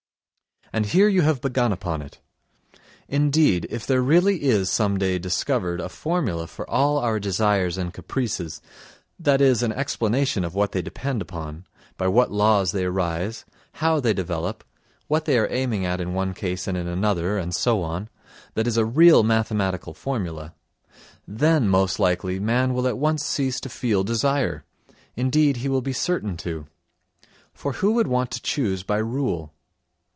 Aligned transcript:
And 0.73 0.85
here 0.85 1.09
you 1.09 1.21
have 1.23 1.41
begun 1.41 1.73
upon 1.73 2.01
it. 2.01 2.19
Indeed, 3.09 3.67
if 3.69 3.85
there 3.85 4.01
really 4.01 4.43
is 4.45 4.69
some 4.69 4.97
day 4.97 5.19
discovered 5.19 5.81
a 5.81 5.89
formula 5.89 6.47
for 6.47 6.69
all 6.69 6.97
our 6.97 7.19
desires 7.19 7.77
and 7.77 7.93
caprices—that 7.93 9.41
is, 9.41 9.63
an 9.63 9.73
explanation 9.73 10.45
of 10.45 10.55
what 10.55 10.71
they 10.71 10.81
depend 10.81 11.21
upon, 11.21 11.65
by 11.97 12.07
what 12.07 12.31
laws 12.31 12.71
they 12.71 12.85
arise, 12.85 13.43
how 13.73 13.99
they 13.99 14.13
develop, 14.13 14.63
what 15.09 15.25
they 15.25 15.37
are 15.37 15.51
aiming 15.51 15.85
at 15.85 15.99
in 15.99 16.13
one 16.13 16.33
case 16.33 16.67
and 16.69 16.77
in 16.77 16.87
another 16.87 17.37
and 17.37 17.53
so 17.53 17.81
on, 17.83 18.07
that 18.53 18.65
is 18.65 18.77
a 18.77 18.85
real 18.85 19.23
mathematical 19.23 19.93
formula—then, 19.93 21.67
most 21.67 21.99
likely, 21.99 22.39
man 22.39 22.73
will 22.73 22.87
at 22.87 22.97
once 22.97 23.25
cease 23.25 23.59
to 23.59 23.67
feel 23.67 24.05
desire, 24.05 24.63
indeed, 25.17 25.57
he 25.57 25.67
will 25.67 25.81
be 25.81 25.91
certain 25.91 26.37
to. 26.37 26.65
For 27.53 27.73
who 27.73 27.91
would 27.95 28.07
want 28.07 28.31
to 28.31 28.41
choose 28.41 28.83
by 28.83 28.99
rule? 28.99 29.51